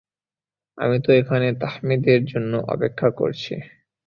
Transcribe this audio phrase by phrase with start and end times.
[0.77, 3.53] আমি তো এখানে তাহমিদের জন্য অপেক্ষা করছি।